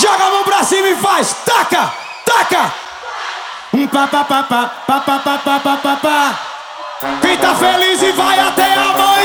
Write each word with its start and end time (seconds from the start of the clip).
Joga 0.00 0.24
a 0.24 0.30
mão 0.30 0.44
pra 0.44 0.62
cima 0.62 0.88
e 0.88 0.96
faz. 0.96 1.34
Taca, 1.44 1.92
taca. 2.24 2.72
Um 3.72 3.86
pá, 3.88 4.06
pá, 4.06 4.24
pá, 4.24 4.42
pá, 4.42 4.68
pá, 4.86 5.00
pá, 5.00 5.18
pá, 5.20 5.58
pá, 5.58 5.76
pá, 5.76 5.96
pá. 5.96 6.38
Quem 7.20 7.36
tá 7.36 7.54
feliz 7.54 8.02
e 8.02 8.12
vai 8.12 8.38
até 8.38 8.74
a 8.74 8.92
mão 8.92 9.20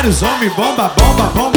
vários 0.00 0.22
homens 0.22 0.54
bomba, 0.54 0.94
bomba, 0.96 1.24
bomba. 1.34 1.49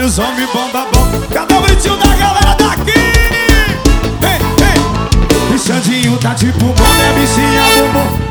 vários 0.00 0.18
homens 0.18 0.50
bomba 0.50 0.86
bom. 0.94 1.06
Cadê 1.30 1.54
o 1.54 1.60
gritinho 1.60 1.96
da 1.98 2.14
galera 2.14 2.54
daqui? 2.54 2.98
Ei, 4.22 4.38
ei. 4.64 5.52
Bichadinho 5.52 6.16
tá 6.16 6.34
tipo 6.34 6.58
bom, 6.58 6.72
é 6.72 7.20
bichinha 7.20 7.62
bombom. 7.92 8.29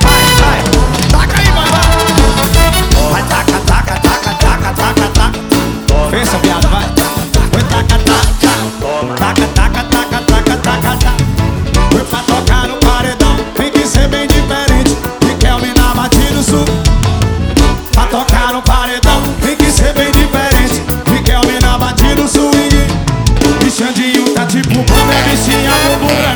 Como 24.90 25.12
é 25.12 25.22
viciado 25.24 26.29